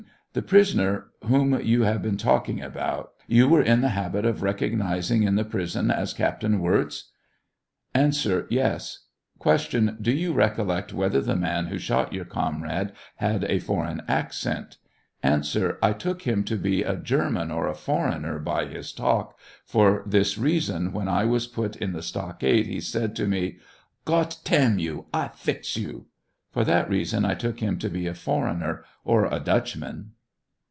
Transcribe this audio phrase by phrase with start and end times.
[0.33, 5.23] The prisoner whom you have been talking about, you were in the habit of recognizing
[5.23, 7.11] in the prison as Captain Wirz?
[7.93, 8.13] A.
[8.49, 8.99] Yes.
[9.43, 9.91] Q.
[9.99, 14.77] Do you recollect whether the man who shot your comrade had a foreign accent
[15.21, 15.73] I A.
[15.83, 20.37] I took him to be a German or a foreigner by his talk, for this
[20.37, 23.57] reason, when I was put III the stocks he said to me,"
[24.05, 26.05] Gott tam you, I fix you."
[26.53, 30.11] For that reason I took him to be a foreigner, or a Dutchman.